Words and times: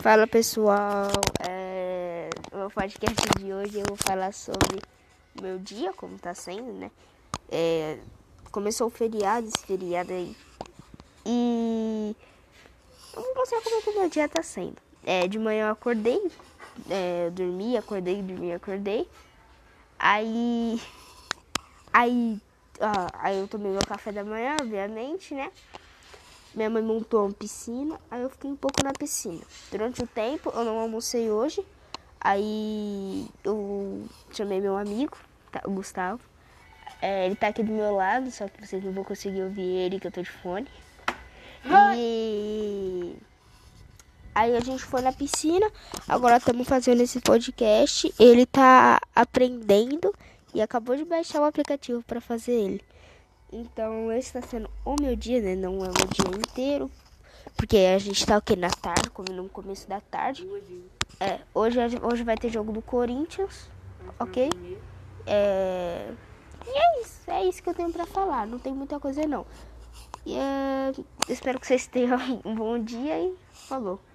Fala 0.00 0.26
pessoal, 0.26 1.08
é, 1.48 2.28
o 2.52 2.68
podcast 2.68 3.28
de 3.38 3.52
hoje 3.52 3.78
eu 3.78 3.84
vou 3.86 3.96
falar 3.96 4.32
sobre 4.32 4.82
o 5.38 5.42
meu 5.42 5.56
dia, 5.58 5.92
como 5.92 6.18
tá 6.18 6.34
sendo, 6.34 6.72
né? 6.72 6.90
É, 7.48 7.96
começou 8.50 8.88
o 8.88 8.90
feriado, 8.90 9.46
esse 9.46 9.64
feriado 9.64 10.12
aí. 10.12 10.36
E 11.24 12.16
eu 13.14 13.22
vou 13.22 13.34
mostrar 13.36 13.62
como 13.62 13.76
é 13.76 13.82
que 13.82 13.90
o 13.90 14.00
meu 14.00 14.10
dia 14.10 14.28
tá 14.28 14.42
sendo. 14.42 14.76
É, 15.04 15.28
de 15.28 15.38
manhã 15.38 15.66
eu 15.66 15.72
acordei, 15.72 16.20
é, 16.90 17.26
eu 17.26 17.30
dormi, 17.30 17.76
acordei, 17.76 18.20
dormi, 18.22 18.52
acordei. 18.52 19.08
Aí. 19.96 20.80
Aí. 21.92 22.40
Ah, 22.80 23.06
aí 23.12 23.38
eu 23.38 23.46
tomei 23.46 23.70
meu 23.70 23.86
café 23.86 24.10
da 24.10 24.24
manhã, 24.24 24.56
obviamente, 24.60 25.34
né? 25.34 25.52
Minha 26.56 26.70
mãe 26.70 26.82
montou 26.82 27.26
uma 27.26 27.34
piscina, 27.34 28.00
aí 28.10 28.22
eu 28.22 28.30
fiquei 28.30 28.50
um 28.50 28.56
pouco 28.56 28.82
na 28.82 28.94
piscina. 28.94 29.42
Durante 29.70 30.02
o 30.02 30.06
tempo, 30.06 30.50
eu 30.54 30.64
não 30.64 30.78
almocei 30.78 31.30
hoje. 31.30 31.62
Aí 32.18 33.28
eu 33.44 34.02
chamei 34.32 34.58
meu 34.58 34.74
amigo, 34.74 35.18
tá, 35.52 35.60
o 35.66 35.70
Gustavo. 35.70 36.22
É, 37.02 37.26
ele 37.26 37.36
tá 37.36 37.48
aqui 37.48 37.62
do 37.62 37.70
meu 37.70 37.94
lado, 37.94 38.30
só 38.30 38.48
que 38.48 38.66
vocês 38.66 38.82
não 38.82 38.90
vão 38.90 39.04
conseguir 39.04 39.42
ouvir 39.42 39.60
ele, 39.60 40.00
que 40.00 40.06
eu 40.06 40.10
tô 40.10 40.22
de 40.22 40.30
fone. 40.30 40.66
E 41.94 43.16
aí 44.34 44.56
a 44.56 44.60
gente 44.60 44.82
foi 44.82 45.02
na 45.02 45.12
piscina, 45.12 45.70
agora 46.08 46.38
estamos 46.38 46.66
fazendo 46.66 47.02
esse 47.02 47.20
podcast. 47.20 48.14
Ele 48.18 48.46
tá 48.46 48.98
aprendendo 49.14 50.10
e 50.54 50.62
acabou 50.62 50.96
de 50.96 51.04
baixar 51.04 51.42
o 51.42 51.44
aplicativo 51.44 52.02
para 52.02 52.20
fazer 52.20 52.52
ele. 52.52 52.84
Então, 53.52 54.12
esse 54.12 54.36
está 54.36 54.42
sendo 54.42 54.68
o 54.84 54.96
meu 55.00 55.14
dia, 55.14 55.40
né? 55.40 55.54
Não 55.54 55.84
é 55.84 55.88
o 55.88 55.92
dia 55.92 56.38
inteiro. 56.38 56.90
Porque 57.56 57.76
a 57.76 57.98
gente 57.98 58.26
tá 58.26 58.36
o 58.36 58.42
que? 58.42 58.56
Na 58.56 58.70
tarde, 58.70 59.10
como 59.10 59.32
no 59.32 59.48
começo 59.48 59.88
da 59.88 60.00
tarde. 60.00 60.46
É, 61.20 61.40
hoje, 61.54 61.78
hoje 62.02 62.24
vai 62.24 62.36
ter 62.36 62.50
jogo 62.50 62.72
do 62.72 62.82
Corinthians, 62.82 63.70
ok? 64.18 64.50
É... 65.26 66.12
E 66.66 66.70
é 66.70 67.00
isso, 67.00 67.30
é 67.30 67.44
isso 67.44 67.62
que 67.62 67.68
eu 67.68 67.74
tenho 67.74 67.92
pra 67.92 68.04
falar. 68.04 68.46
Não 68.46 68.58
tem 68.58 68.74
muita 68.74 68.98
coisa 68.98 69.26
não. 69.26 69.46
E 70.26 70.36
é... 70.36 70.92
espero 71.28 71.58
que 71.60 71.66
vocês 71.66 71.86
tenham 71.86 72.18
um 72.44 72.54
bom 72.54 72.78
dia 72.78 73.18
e 73.18 73.34
falou. 73.52 74.00